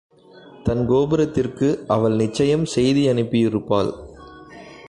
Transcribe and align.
தன் 0.63 0.87
கோபுரத்திற்கு 0.87 1.83
அவள் 1.87 2.15
நிச்சயம் 2.15 2.65
செய்தி 2.65 3.07
யனுப்பியிருப்பாள். 3.07 3.91